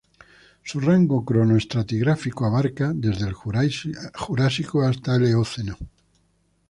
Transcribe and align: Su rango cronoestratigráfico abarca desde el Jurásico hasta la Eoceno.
Su 0.63 0.79
rango 0.79 1.23
cronoestratigráfico 1.23 2.43
abarca 2.47 2.91
desde 2.95 3.27
el 3.27 3.33
Jurásico 3.35 4.81
hasta 4.81 5.19
la 5.19 5.29
Eoceno. 5.29 5.77